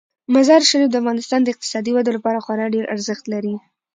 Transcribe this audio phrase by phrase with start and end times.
[0.33, 3.55] مزارشریف د افغانستان د اقتصادي ودې لپاره خورا ډیر ارزښت لري.